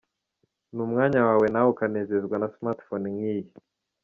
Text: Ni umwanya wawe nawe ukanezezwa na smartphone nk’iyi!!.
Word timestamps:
Ni 0.73 0.81
umwanya 0.87 1.19
wawe 1.27 1.45
nawe 1.53 1.67
ukanezezwa 1.73 2.35
na 2.39 2.47
smartphone 2.55 3.05
nk’iyi!!. 3.15 3.51